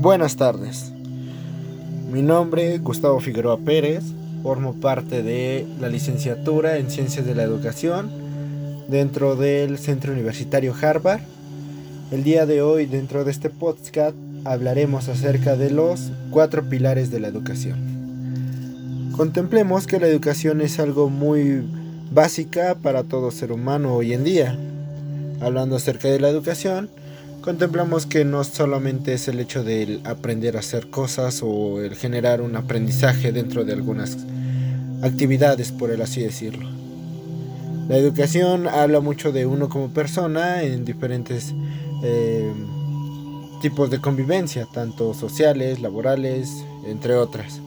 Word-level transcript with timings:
Buenas 0.00 0.36
tardes. 0.36 0.92
Mi 2.12 2.22
nombre 2.22 2.72
es 2.72 2.80
Gustavo 2.80 3.18
Figueroa 3.18 3.58
Pérez. 3.58 4.04
Formo 4.44 4.74
parte 4.74 5.24
de 5.24 5.66
la 5.80 5.88
licenciatura 5.88 6.76
en 6.76 6.88
Ciencias 6.88 7.26
de 7.26 7.34
la 7.34 7.42
Educación 7.42 8.08
dentro 8.86 9.34
del 9.34 9.76
Centro 9.76 10.12
Universitario 10.12 10.72
Harvard. 10.80 11.18
El 12.12 12.22
día 12.22 12.46
de 12.46 12.62
hoy, 12.62 12.86
dentro 12.86 13.24
de 13.24 13.32
este 13.32 13.50
podcast, 13.50 14.14
hablaremos 14.44 15.08
acerca 15.08 15.56
de 15.56 15.70
los 15.70 16.12
cuatro 16.30 16.68
pilares 16.68 17.10
de 17.10 17.18
la 17.18 17.26
educación. 17.26 19.10
Contemplemos 19.16 19.88
que 19.88 19.98
la 19.98 20.06
educación 20.06 20.60
es 20.60 20.78
algo 20.78 21.10
muy 21.10 21.64
básica 22.12 22.76
para 22.80 23.02
todo 23.02 23.32
ser 23.32 23.50
humano 23.50 23.94
hoy 23.94 24.12
en 24.12 24.22
día. 24.22 24.56
Hablando 25.40 25.74
acerca 25.74 26.06
de 26.06 26.20
la 26.20 26.28
educación, 26.28 26.88
contemplamos 27.48 28.04
que 28.04 28.26
no 28.26 28.44
solamente 28.44 29.14
es 29.14 29.26
el 29.26 29.40
hecho 29.40 29.64
de 29.64 30.00
aprender 30.04 30.58
a 30.58 30.60
hacer 30.60 30.90
cosas 30.90 31.40
o 31.42 31.80
el 31.80 31.94
generar 31.94 32.42
un 32.42 32.54
aprendizaje 32.56 33.32
dentro 33.32 33.64
de 33.64 33.72
algunas 33.72 34.18
actividades, 35.00 35.72
por 35.72 35.90
el 35.90 36.02
así 36.02 36.20
decirlo. 36.20 36.68
La 37.88 37.96
educación 37.96 38.68
habla 38.68 39.00
mucho 39.00 39.32
de 39.32 39.46
uno 39.46 39.70
como 39.70 39.88
persona 39.88 40.62
en 40.62 40.84
diferentes 40.84 41.54
eh, 42.02 42.52
tipos 43.62 43.88
de 43.88 43.98
convivencia, 43.98 44.66
tanto 44.70 45.14
sociales, 45.14 45.80
laborales, 45.80 46.50
entre 46.86 47.14
otras. 47.14 47.62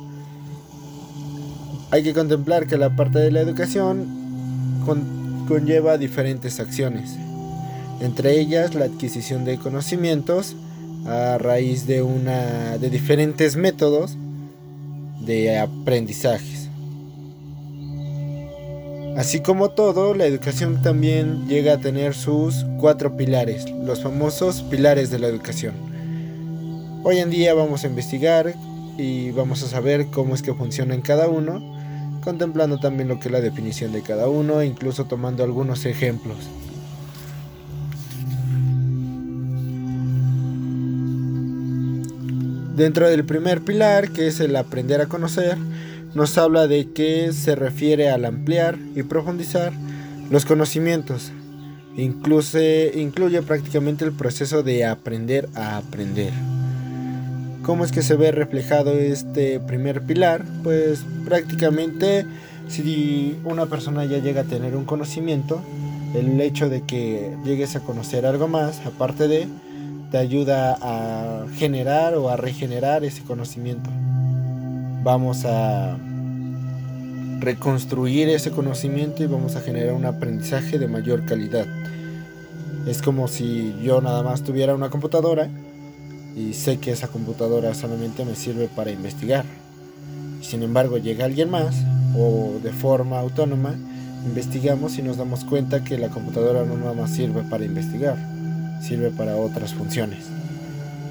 Hay 1.89 2.03
que 2.03 2.13
contemplar 2.13 2.67
que 2.67 2.77
la 2.77 2.95
parte 2.95 3.17
de 3.17 3.31
la 3.31 3.41
educación 3.41 4.05
conlleva 5.47 5.97
diferentes 5.97 6.59
acciones, 6.59 7.17
entre 8.01 8.39
ellas 8.39 8.73
la 8.75 8.85
adquisición 8.85 9.45
de 9.45 9.57
conocimientos 9.57 10.55
a 11.05 11.37
raíz 11.37 11.87
de 11.87 12.01
una 12.01 12.77
de 12.77 12.89
diferentes 12.89 13.55
métodos 13.55 14.17
de 15.19 15.57
aprendizajes. 15.57 16.69
Así 19.17 19.41
como 19.41 19.71
todo, 19.71 20.13
la 20.13 20.25
educación 20.25 20.81
también 20.81 21.47
llega 21.47 21.73
a 21.73 21.77
tener 21.79 22.13
sus 22.13 22.65
cuatro 22.79 23.17
pilares, 23.17 23.69
los 23.69 24.01
famosos 24.01 24.63
pilares 24.63 25.11
de 25.11 25.19
la 25.19 25.27
educación. 25.27 25.73
Hoy 27.03 27.17
en 27.17 27.29
día 27.29 27.53
vamos 27.53 27.83
a 27.83 27.87
investigar 27.87 28.55
y 28.97 29.31
vamos 29.31 29.63
a 29.63 29.67
saber 29.67 30.07
cómo 30.07 30.33
es 30.33 30.41
que 30.41 30.53
funcionan 30.53 31.01
cada 31.01 31.27
uno, 31.27 31.61
contemplando 32.23 32.79
también 32.79 33.09
lo 33.09 33.19
que 33.19 33.27
es 33.27 33.31
la 33.31 33.41
definición 33.41 33.91
de 33.91 34.01
cada 34.01 34.29
uno, 34.29 34.63
incluso 34.63 35.05
tomando 35.05 35.43
algunos 35.43 35.85
ejemplos. 35.85 36.37
Dentro 42.75 43.09
del 43.09 43.25
primer 43.25 43.61
pilar, 43.61 44.09
que 44.11 44.27
es 44.27 44.39
el 44.39 44.55
aprender 44.55 45.01
a 45.01 45.07
conocer, 45.07 45.57
nos 46.13 46.37
habla 46.37 46.67
de 46.67 46.91
que 46.91 47.33
se 47.33 47.55
refiere 47.55 48.09
al 48.09 48.25
ampliar 48.25 48.77
y 48.95 49.03
profundizar 49.03 49.73
los 50.29 50.45
conocimientos. 50.45 51.31
Incluso, 51.97 52.59
incluye 52.93 53.41
prácticamente 53.41 54.05
el 54.05 54.13
proceso 54.13 54.63
de 54.63 54.85
aprender 54.85 55.49
a 55.53 55.77
aprender. 55.77 56.31
¿Cómo 57.63 57.83
es 57.85 57.91
que 57.91 58.01
se 58.01 58.15
ve 58.15 58.31
reflejado 58.31 58.93
este 58.93 59.59
primer 59.59 60.01
pilar? 60.01 60.45
Pues 60.63 61.03
prácticamente 61.25 62.25
si 62.67 63.37
una 63.43 63.65
persona 63.65 64.05
ya 64.05 64.19
llega 64.19 64.41
a 64.41 64.45
tener 64.45 64.75
un 64.75 64.85
conocimiento, 64.85 65.61
el 66.15 66.39
hecho 66.39 66.69
de 66.69 66.81
que 66.81 67.35
llegues 67.43 67.75
a 67.75 67.81
conocer 67.81 68.25
algo 68.25 68.47
más, 68.47 68.79
aparte 68.85 69.27
de, 69.27 69.47
te 70.11 70.17
ayuda 70.17 70.77
a 70.81 71.45
generar 71.55 72.15
o 72.15 72.29
a 72.29 72.35
regenerar 72.35 73.05
ese 73.05 73.23
conocimiento. 73.23 73.89
Vamos 75.03 75.45
a 75.45 75.97
reconstruir 77.39 78.27
ese 78.27 78.51
conocimiento 78.51 79.23
y 79.23 79.27
vamos 79.27 79.55
a 79.55 79.61
generar 79.61 79.93
un 79.93 80.05
aprendizaje 80.05 80.77
de 80.77 80.87
mayor 80.89 81.25
calidad. 81.25 81.65
Es 82.85 83.01
como 83.01 83.29
si 83.29 83.73
yo 83.81 84.01
nada 84.01 84.21
más 84.21 84.43
tuviera 84.43 84.75
una 84.75 84.89
computadora 84.89 85.47
y 86.35 86.53
sé 86.53 86.77
que 86.77 86.91
esa 86.91 87.07
computadora 87.07 87.73
solamente 87.73 88.25
me 88.25 88.35
sirve 88.35 88.67
para 88.67 88.91
investigar. 88.91 89.45
Sin 90.41 90.61
embargo, 90.61 90.97
llega 90.97 91.23
alguien 91.23 91.49
más 91.49 91.73
o 92.17 92.59
de 92.61 92.71
forma 92.71 93.17
autónoma, 93.17 93.75
investigamos 94.25 94.97
y 94.97 95.03
nos 95.03 95.15
damos 95.15 95.45
cuenta 95.45 95.85
que 95.85 95.97
la 95.97 96.09
computadora 96.09 96.65
no 96.65 96.75
nada 96.75 96.93
más 96.93 97.11
sirve 97.11 97.43
para 97.43 97.63
investigar 97.63 98.30
sirve 98.81 99.11
para 99.11 99.35
otras 99.35 99.73
funciones. 99.73 100.25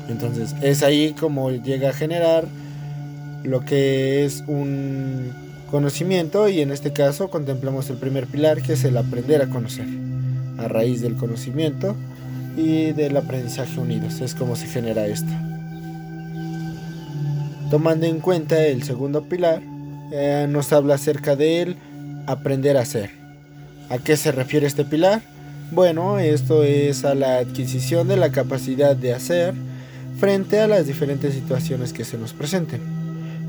Entonces 0.08 0.54
es 0.60 0.82
ahí 0.82 1.14
como 1.18 1.50
llega 1.50 1.90
a 1.90 1.92
generar 1.92 2.44
lo 3.44 3.64
que 3.64 4.24
es 4.24 4.44
un 4.46 5.32
conocimiento 5.70 6.48
y 6.48 6.60
en 6.60 6.72
este 6.72 6.92
caso 6.92 7.30
contemplamos 7.30 7.88
el 7.90 7.96
primer 7.96 8.26
pilar 8.26 8.60
que 8.60 8.72
es 8.72 8.84
el 8.84 8.96
aprender 8.96 9.40
a 9.40 9.46
conocer. 9.46 9.86
A 10.58 10.68
raíz 10.68 11.00
del 11.00 11.16
conocimiento 11.16 11.96
y 12.56 12.92
del 12.92 13.16
aprendizaje 13.16 13.78
unidos 13.78 14.20
es 14.20 14.34
como 14.34 14.56
se 14.56 14.66
genera 14.66 15.06
esto. 15.06 15.32
Tomando 17.70 18.06
en 18.06 18.18
cuenta 18.18 18.66
el 18.66 18.82
segundo 18.82 19.22
pilar, 19.22 19.62
eh, 20.12 20.46
nos 20.48 20.72
habla 20.72 20.96
acerca 20.96 21.36
del 21.36 21.76
aprender 22.26 22.76
a 22.76 22.80
hacer. 22.80 23.10
¿A 23.88 23.98
qué 23.98 24.16
se 24.16 24.32
refiere 24.32 24.66
este 24.66 24.84
pilar? 24.84 25.22
Bueno, 25.72 26.18
esto 26.18 26.64
es 26.64 27.04
a 27.04 27.14
la 27.14 27.38
adquisición 27.38 28.08
de 28.08 28.16
la 28.16 28.32
capacidad 28.32 28.96
de 28.96 29.14
hacer 29.14 29.54
frente 30.18 30.58
a 30.58 30.66
las 30.66 30.86
diferentes 30.86 31.32
situaciones 31.34 31.92
que 31.92 32.04
se 32.04 32.18
nos 32.18 32.32
presenten. 32.32 32.80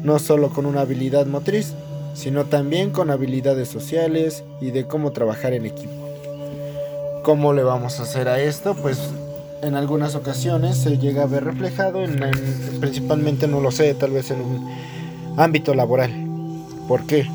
No 0.03 0.19
solo 0.19 0.51
con 0.51 0.67
una 0.67 0.81
habilidad 0.81 1.25
motriz, 1.25 1.73
sino 2.13 2.45
también 2.45 2.91
con 2.91 3.09
habilidades 3.09 3.69
sociales 3.69 4.43
y 4.61 4.69
de 4.69 4.85
cómo 4.85 5.11
trabajar 5.11 5.53
en 5.53 5.65
equipo. 5.65 5.93
¿Cómo 7.23 7.53
le 7.53 7.63
vamos 7.63 7.99
a 7.99 8.03
hacer 8.03 8.27
a 8.27 8.39
esto? 8.39 8.75
Pues 8.75 8.99
en 9.63 9.75
algunas 9.75 10.13
ocasiones 10.13 10.77
se 10.77 10.99
llega 10.99 11.23
a 11.23 11.27
ver 11.27 11.43
reflejado, 11.43 12.03
en, 12.03 12.19
principalmente 12.79 13.47
no 13.47 13.61
lo 13.61 13.71
sé, 13.71 13.95
tal 13.95 14.11
vez 14.11 14.29
en 14.29 14.41
un 14.41 14.69
ámbito 15.37 15.73
laboral. 15.73 16.11
¿Por 16.87 17.05
qué? 17.07 17.27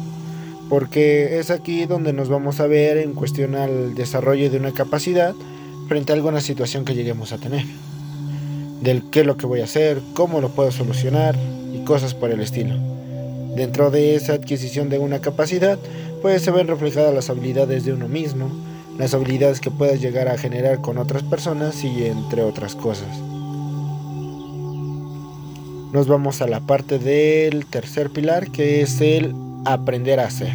Porque 0.68 1.38
es 1.38 1.50
aquí 1.50 1.86
donde 1.86 2.12
nos 2.12 2.28
vamos 2.28 2.60
a 2.60 2.66
ver 2.66 2.98
en 2.98 3.12
cuestión 3.12 3.54
al 3.54 3.94
desarrollo 3.94 4.50
de 4.50 4.58
una 4.58 4.72
capacidad 4.72 5.34
frente 5.88 6.12
a 6.12 6.16
alguna 6.16 6.40
situación 6.40 6.84
que 6.84 6.94
lleguemos 6.94 7.32
a 7.32 7.38
tener. 7.38 7.64
Del 8.82 9.04
qué 9.10 9.20
es 9.20 9.26
lo 9.26 9.36
que 9.36 9.46
voy 9.46 9.60
a 9.60 9.64
hacer, 9.64 10.00
cómo 10.14 10.40
lo 10.40 10.50
puedo 10.50 10.70
solucionar 10.72 11.36
y 11.72 11.84
cosas 11.84 12.14
por 12.14 12.30
el 12.30 12.40
estilo. 12.40 12.74
Dentro 13.54 13.90
de 13.90 14.16
esa 14.16 14.34
adquisición 14.34 14.88
de 14.88 14.98
una 14.98 15.20
capacidad, 15.20 15.78
pues 16.20 16.42
se 16.42 16.50
ven 16.50 16.68
reflejadas 16.68 17.14
las 17.14 17.30
habilidades 17.30 17.84
de 17.84 17.92
uno 17.92 18.08
mismo, 18.08 18.50
las 18.98 19.14
habilidades 19.14 19.60
que 19.60 19.70
puedas 19.70 20.00
llegar 20.00 20.28
a 20.28 20.38
generar 20.38 20.80
con 20.80 20.98
otras 20.98 21.22
personas 21.22 21.84
y 21.84 22.06
entre 22.06 22.42
otras 22.42 22.74
cosas. 22.74 23.16
Nos 25.92 26.08
vamos 26.08 26.42
a 26.42 26.48
la 26.48 26.60
parte 26.60 26.98
del 26.98 27.64
tercer 27.64 28.10
pilar 28.10 28.50
que 28.50 28.82
es 28.82 29.00
el 29.00 29.34
aprender 29.66 30.20
a 30.20 30.26
hacer. 30.26 30.54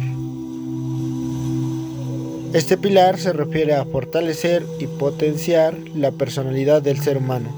Este 2.54 2.76
pilar 2.76 3.18
se 3.18 3.32
refiere 3.32 3.74
a 3.74 3.84
fortalecer 3.84 4.66
y 4.78 4.86
potenciar 4.86 5.74
la 5.94 6.10
personalidad 6.10 6.82
del 6.82 7.00
ser 7.00 7.16
humano, 7.16 7.48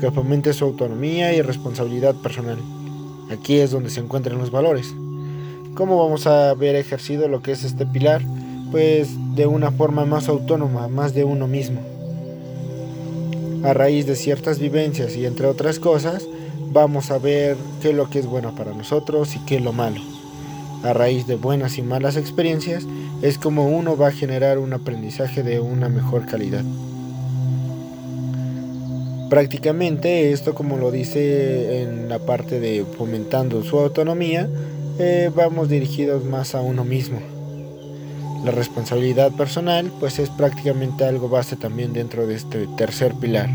que 0.00 0.10
fomente 0.10 0.52
su 0.52 0.64
autonomía 0.64 1.32
y 1.34 1.42
responsabilidad 1.42 2.14
personal. 2.16 2.58
Aquí 3.30 3.58
es 3.58 3.70
donde 3.70 3.90
se 3.90 4.00
encuentran 4.00 4.38
los 4.38 4.50
valores. 4.50 4.94
¿Cómo 5.74 5.98
vamos 6.02 6.26
a 6.26 6.54
ver 6.54 6.76
ejercido 6.76 7.28
lo 7.28 7.42
que 7.42 7.52
es 7.52 7.64
este 7.64 7.86
pilar? 7.86 8.22
Pues 8.70 9.10
de 9.34 9.46
una 9.46 9.70
forma 9.70 10.04
más 10.04 10.28
autónoma, 10.28 10.88
más 10.88 11.14
de 11.14 11.24
uno 11.24 11.46
mismo. 11.46 11.80
A 13.64 13.72
raíz 13.72 14.06
de 14.06 14.16
ciertas 14.16 14.58
vivencias 14.58 15.16
y 15.16 15.26
entre 15.26 15.46
otras 15.46 15.78
cosas, 15.78 16.26
vamos 16.72 17.10
a 17.10 17.18
ver 17.18 17.56
qué 17.80 17.90
es 17.90 17.96
lo 17.96 18.10
que 18.10 18.18
es 18.18 18.26
bueno 18.26 18.54
para 18.54 18.72
nosotros 18.72 19.36
y 19.36 19.38
qué 19.40 19.56
es 19.56 19.62
lo 19.62 19.72
malo 19.72 20.13
a 20.84 20.92
raíz 20.92 21.26
de 21.26 21.36
buenas 21.36 21.78
y 21.78 21.82
malas 21.82 22.16
experiencias, 22.16 22.84
es 23.22 23.38
como 23.38 23.66
uno 23.66 23.96
va 23.96 24.08
a 24.08 24.12
generar 24.12 24.58
un 24.58 24.72
aprendizaje 24.74 25.42
de 25.42 25.58
una 25.58 25.88
mejor 25.88 26.26
calidad. 26.26 26.62
Prácticamente 29.30 30.32
esto, 30.32 30.54
como 30.54 30.76
lo 30.76 30.90
dice 30.90 31.82
en 31.82 32.08
la 32.08 32.18
parte 32.18 32.60
de 32.60 32.84
fomentando 32.98 33.64
su 33.64 33.78
autonomía, 33.78 34.48
eh, 34.98 35.30
vamos 35.34 35.70
dirigidos 35.70 36.24
más 36.24 36.54
a 36.54 36.60
uno 36.60 36.84
mismo. 36.84 37.18
La 38.44 38.50
responsabilidad 38.50 39.32
personal, 39.32 39.90
pues 39.98 40.18
es 40.18 40.28
prácticamente 40.28 41.04
algo 41.04 41.30
base 41.30 41.56
también 41.56 41.94
dentro 41.94 42.26
de 42.26 42.34
este 42.34 42.66
tercer 42.76 43.14
pilar. 43.14 43.48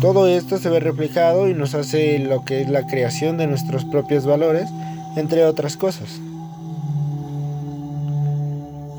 Todo 0.00 0.26
esto 0.26 0.58
se 0.58 0.68
ve 0.68 0.80
reflejado 0.80 1.48
y 1.48 1.54
nos 1.54 1.76
hace 1.76 2.18
lo 2.18 2.44
que 2.44 2.62
es 2.62 2.68
la 2.68 2.84
creación 2.88 3.36
de 3.36 3.46
nuestros 3.46 3.84
propios 3.84 4.26
valores 4.26 4.68
entre 5.16 5.44
otras 5.44 5.76
cosas. 5.76 6.20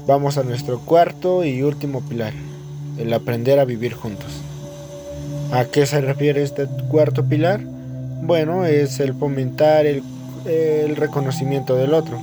Vamos 0.06 0.38
a 0.38 0.44
nuestro 0.44 0.80
cuarto 0.80 1.45
y 1.45 1.62
último 1.62 2.01
pilar, 2.01 2.33
el 2.98 3.13
aprender 3.13 3.60
a 3.60 3.65
vivir 3.65 3.94
juntos. 3.94 4.31
¿A 5.54 5.65
qué 5.65 5.86
se 5.86 6.01
refiere 6.01 6.44
este 6.44 6.68
cuarto 6.89 7.24
pilar? 7.24 7.62
Bueno, 8.21 8.65
es 8.65 9.00
el 9.00 9.13
fomentar 9.13 9.86
el, 9.86 10.04
reconocimiento 10.95 11.75
del 11.75 11.94
otro, 11.94 12.19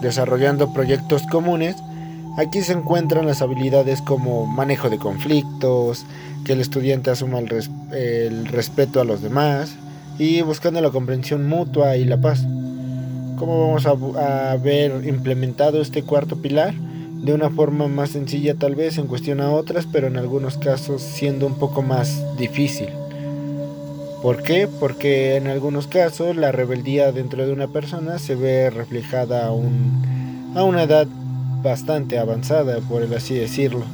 desarrollando 0.00 0.72
proyectos 0.72 1.22
comunes. 1.26 1.76
Aquí 2.36 2.62
se 2.62 2.72
encuentran 2.72 3.26
las 3.26 3.42
habilidades 3.42 4.00
como 4.00 4.46
manejo 4.46 4.90
de 4.90 4.98
conflictos, 4.98 6.04
que 6.44 6.52
el 6.52 6.60
estudiante 6.60 7.10
asuma 7.10 7.40
el, 7.40 7.50
el 7.92 8.46
respeto 8.46 9.00
a 9.00 9.04
los 9.04 9.22
demás 9.22 9.74
y 10.18 10.42
buscando 10.42 10.80
la 10.80 10.90
comprensión 10.90 11.48
mutua 11.48 11.96
y 11.96 12.04
la 12.04 12.20
paz. 12.20 12.44
¿Cómo 13.38 13.68
vamos 13.68 13.86
a, 13.86 14.52
a 14.52 14.56
ver 14.56 15.06
implementado 15.06 15.80
este 15.80 16.02
cuarto 16.02 16.36
pilar? 16.36 16.74
De 16.74 17.32
una 17.32 17.50
forma 17.50 17.86
más 17.86 18.10
sencilla 18.10 18.54
tal 18.54 18.74
vez 18.74 18.98
en 18.98 19.06
cuestión 19.06 19.40
a 19.40 19.50
otras, 19.50 19.86
pero 19.86 20.08
en 20.08 20.16
algunos 20.16 20.56
casos 20.56 21.02
siendo 21.02 21.46
un 21.46 21.54
poco 21.54 21.82
más 21.82 22.36
difícil. 22.36 22.88
¿Por 24.22 24.42
qué? 24.42 24.68
Porque 24.80 25.36
en 25.36 25.46
algunos 25.46 25.86
casos 25.86 26.34
la 26.36 26.50
rebeldía 26.50 27.12
dentro 27.12 27.46
de 27.46 27.52
una 27.52 27.68
persona 27.68 28.18
se 28.18 28.34
ve 28.34 28.70
reflejada 28.70 29.46
a, 29.46 29.48
a 29.50 30.64
una 30.64 30.82
edad 30.82 31.06
bastante 31.62 32.18
avanzada, 32.18 32.80
por 32.80 33.02
así 33.14 33.34
decirlo. 33.34 33.84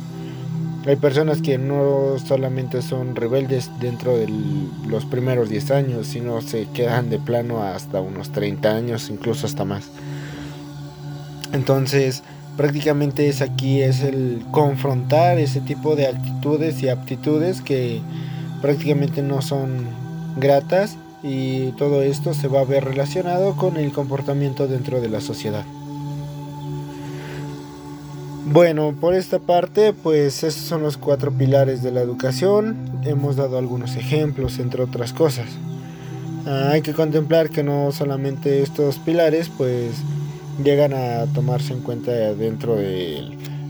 Hay 0.87 0.97
personas 0.97 1.41
que 1.41 1.57
no 1.57 2.19
solamente 2.19 2.83
son 2.83 3.17
rebeldes 3.17 3.71
dentro 3.81 4.19
de 4.19 4.29
los 4.87 5.07
primeros 5.07 5.49
10 5.49 5.71
años, 5.71 6.07
sino 6.07 6.43
se 6.43 6.67
quedan 6.67 7.09
de 7.09 7.19
plano 7.19 7.63
hasta 7.63 8.03
unos 8.03 8.33
30 8.33 8.71
años, 8.71 9.09
incluso 9.09 9.47
hasta 9.47 9.65
más. 9.65 9.89
Entonces, 11.55 12.23
prácticamente 12.59 13.29
es 13.29 13.41
aquí 13.41 13.81
es 13.81 14.03
el 14.03 14.45
confrontar 14.51 15.39
ese 15.39 15.63
tipo 15.63 15.97
de 15.97 16.07
actitudes 16.07 16.83
y 16.83 16.91
aptitudes 16.91 17.63
que 17.63 18.03
prácticamente 18.61 19.23
no 19.23 19.41
son 19.41 19.87
gratas 20.37 20.97
y 21.23 21.73
todo 21.79 22.03
esto 22.03 22.35
se 22.35 22.49
va 22.49 22.61
a 22.61 22.65
ver 22.65 22.85
relacionado 22.85 23.57
con 23.57 23.79
el 23.79 23.91
comportamiento 23.91 24.69
dentro 24.69 25.01
de 25.01 25.09
la 25.09 25.23
sociedad. 25.23 25.65
Bueno, 28.47 28.95
por 29.01 29.15
esta 29.15 29.39
parte, 29.39 29.95
pues 29.95 30.45
esos 30.45 30.63
son 30.63 30.83
los 30.83 30.99
cuatro 30.99 31.33
pilares 31.33 31.83
de 31.83 31.91
la 31.91 32.03
educación. 32.03 32.77
Hemos 33.03 33.37
dado 33.37 33.57
algunos 33.57 33.97
ejemplos, 33.97 34.59
entre 34.59 34.83
otras 34.83 35.15
cosas. 35.15 35.47
Ah, 36.47 36.71
hay 36.73 36.83
que 36.83 36.93
contemplar 36.93 37.49
que 37.49 37.63
no 37.63 37.91
solamente 37.91 38.63
estos 38.63 38.99
pilares, 38.99 39.51
pues 39.57 39.93
llegan 40.63 40.93
a 40.93 41.25
tomarse 41.33 41.73
en 41.73 41.81
cuenta 41.81 42.13
dentro 42.35 42.77
de 42.77 43.25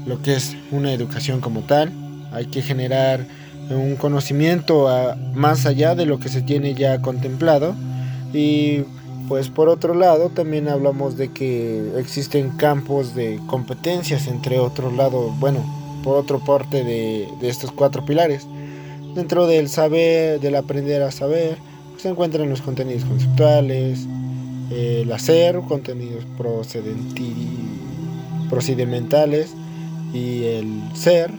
lo 0.06 0.20
que 0.22 0.34
es 0.34 0.56
una 0.72 0.92
educación 0.92 1.40
como 1.40 1.60
tal. 1.60 1.92
Hay 2.32 2.46
que 2.46 2.60
generar 2.60 3.24
un 3.70 3.94
conocimiento 3.94 4.88
más 5.34 5.66
allá 5.66 5.94
de 5.94 6.04
lo 6.04 6.18
que 6.18 6.28
se 6.28 6.42
tiene 6.42 6.74
ya 6.74 7.00
contemplado 7.00 7.76
y 8.32 8.82
pues 9.28 9.48
por 9.48 9.68
otro 9.68 9.94
lado 9.94 10.28
también 10.28 10.68
hablamos 10.68 11.16
de 11.16 11.32
que 11.32 11.98
existen 11.98 12.50
campos 12.50 13.14
de 13.14 13.40
competencias 13.46 14.26
entre 14.26 14.58
otros 14.58 14.92
lados, 14.92 15.32
bueno, 15.38 15.60
por 16.02 16.16
otro 16.16 16.38
parte 16.40 16.84
de, 16.84 17.28
estos 17.42 17.72
cuatro 17.72 18.04
pilares. 18.04 18.46
Dentro 19.14 19.46
del 19.46 19.68
saber, 19.68 20.40
del 20.40 20.56
aprender 20.56 21.02
a 21.02 21.10
saber, 21.10 21.56
se 21.96 22.08
encuentran 22.08 22.50
los 22.50 22.60
contenidos 22.60 23.04
conceptuales, 23.04 24.06
el 24.70 25.10
hacer, 25.12 25.60
contenidos 25.60 26.24
procedimentales 28.50 29.54
y 30.12 30.44
el 30.44 30.82
ser, 30.94 31.30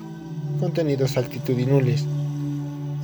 contenidos 0.60 1.18
actitudinales, 1.18 2.06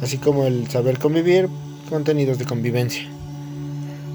así 0.01 0.17
como 0.17 0.45
el 0.45 0.67
saber 0.69 0.97
convivir, 0.97 1.49
contenidos 1.89 2.39
de 2.39 2.45
convivencia. 2.45 3.20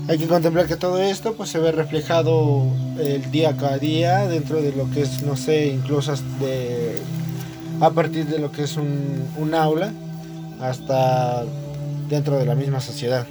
Hay 0.08 0.18
que 0.18 0.28
contemplar 0.28 0.68
que 0.68 0.76
todo 0.76 1.02
esto 1.02 1.34
pues 1.34 1.50
se 1.50 1.58
ve 1.58 1.72
reflejado 1.72 2.64
el 3.00 3.28
día 3.32 3.56
cada 3.56 3.78
día 3.78 4.28
dentro 4.28 4.62
de 4.62 4.70
lo 4.70 4.88
que 4.90 5.02
es, 5.02 5.22
no 5.22 5.36
sé, 5.36 5.66
incluso 5.66 6.14
a 7.80 7.90
partir 7.90 8.26
de 8.26 8.38
lo 8.38 8.52
que 8.52 8.62
es 8.62 8.76
un, 8.76 9.24
un 9.36 9.54
aula 9.54 9.92
hasta 10.60 11.44
dentro 12.08 12.38
de 12.38 12.46
la 12.46 12.54
misma 12.54 12.80
sociedad. 12.80 13.26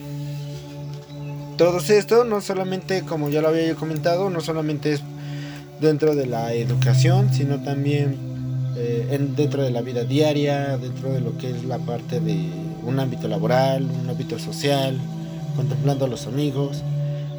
Todo 1.57 1.79
esto 1.79 2.25
no 2.25 2.41
solamente, 2.41 3.03
como 3.03 3.29
ya 3.29 3.41
lo 3.41 3.47
había 3.47 3.73
comentado, 3.75 4.29
no 4.29 4.41
solamente 4.41 4.91
es 4.91 5.01
dentro 5.79 6.13
de 6.13 6.25
la 6.25 6.53
educación, 6.53 7.33
sino 7.33 7.63
también 7.63 8.17
eh, 8.75 9.07
en, 9.11 9.35
dentro 9.35 9.63
de 9.63 9.71
la 9.71 9.81
vida 9.81 10.03
diaria, 10.03 10.77
dentro 10.77 11.13
de 11.13 11.21
lo 11.21 11.37
que 11.37 11.51
es 11.51 11.63
la 11.63 11.77
parte 11.77 12.19
de 12.19 12.49
un 12.83 12.99
ámbito 12.99 13.29
laboral, 13.29 13.83
un 14.03 14.09
ámbito 14.09 14.37
social, 14.37 14.99
contemplando 15.55 16.05
a 16.05 16.07
los 16.07 16.27
amigos. 16.27 16.83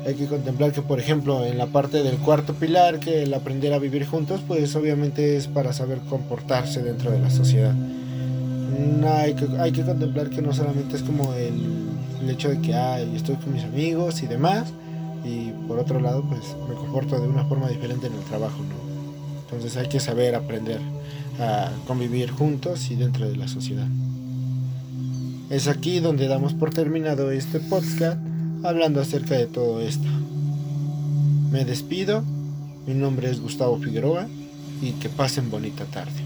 Hay 0.07 0.15
que 0.15 0.27
contemplar 0.27 0.73
que, 0.73 0.83
por 0.83 1.01
ejemplo, 1.01 1.45
en 1.45 1.59
la 1.59 1.67
parte 1.67 2.03
del 2.03 2.17
cuarto 2.19 2.55
pilar, 2.55 3.01
que 3.01 3.25
el 3.25 3.35
aprender 3.35 3.73
a 3.73 3.79
vivir 3.79 4.07
juntos, 4.07 4.41
pues 4.47 4.75
obviamente 4.77 5.37
es 5.37 5.49
para 5.49 5.73
saber 5.73 5.99
comportarse 6.09 6.83
dentro 6.83 7.11
de 7.11 7.19
la 7.19 7.31
sociedad. 7.31 7.75
No, 7.75 9.09
hay, 9.09 9.35
que, 9.35 9.47
hay 9.59 9.73
que 9.73 9.83
contemplar 9.83 10.31
que 10.31 10.43
no 10.43 10.53
solamente 10.53 10.97
es 10.97 11.03
como 11.03 11.33
el, 11.35 11.55
el 12.23 12.31
hecho 12.31 12.51
de 12.51 12.61
que 12.61 12.75
ay, 12.75 13.13
estoy 13.17 13.37
con 13.37 13.53
mis 13.53 13.65
amigos 13.65 14.23
y 14.23 14.27
demás, 14.27 14.69
y 15.25 15.51
por 15.67 15.79
otro 15.79 15.99
lado, 16.01 16.25
pues 16.29 16.57
me 16.69 16.75
comporto 16.75 17.19
de 17.19 17.27
una 17.27 17.45
forma 17.45 17.69
diferente 17.69 18.07
en 18.07 18.15
el 18.15 18.21
trabajo, 18.21 18.59
¿no? 18.59 18.87
Entonces 19.43 19.77
hay 19.77 19.89
que 19.89 20.01
saber 20.01 20.35
aprender 20.35 20.81
a 21.41 21.71
convivir 21.87 22.31
juntos 22.31 22.91
y 22.91 22.97
dentro 22.97 23.29
de 23.29 23.37
la 23.37 23.49
sociedad. 23.49 23.87
Es 25.49 25.69
aquí 25.69 26.01
donde 26.01 26.27
damos 26.27 26.55
por 26.55 26.71
terminado 26.71 27.31
este 27.31 27.61
podcast 27.61 28.19
hablando 28.65 29.01
acerca 29.01 29.37
de 29.37 29.47
todo 29.47 29.81
esto. 29.81 30.09
Me 31.53 31.65
despido, 31.65 32.25
mi 32.85 32.95
nombre 32.95 33.31
es 33.31 33.41
Gustavo 33.41 33.79
Figueroa 33.79 34.27
y 34.83 34.93
que 34.93 35.09
pasen 35.09 35.49
bonita 35.49 35.85
tarde. 35.85 36.26